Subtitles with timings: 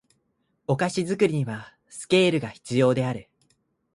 [0.65, 3.29] お菓子作りにはスケールが必要である